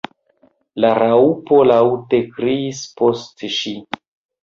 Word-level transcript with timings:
La 0.85 0.91
Raŭpo 0.99 1.61
laŭte 1.73 2.25
kriis 2.33 2.83
post 2.99 3.49
ŝi. 3.61 3.79